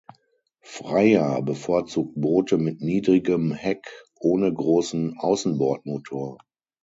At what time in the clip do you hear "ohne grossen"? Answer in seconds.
4.19-5.15